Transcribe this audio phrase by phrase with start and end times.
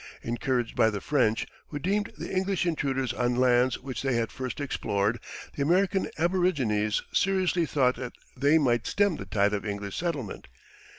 [0.23, 4.59] Encouraged by the French, who deemed the English intruders on lands which they had first
[4.59, 5.19] explored,
[5.55, 10.47] the American aborigines seriously thought that they might stem the tide of English settlement.